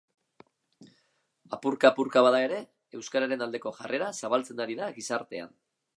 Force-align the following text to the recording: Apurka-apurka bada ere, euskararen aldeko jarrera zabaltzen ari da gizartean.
Apurka-apurka 1.57 2.23
bada 2.29 2.41
ere, 2.47 2.63
euskararen 3.01 3.45
aldeko 3.47 3.77
jarrera 3.83 4.11
zabaltzen 4.23 4.65
ari 4.67 4.79
da 4.81 4.93
gizartean. 4.97 5.55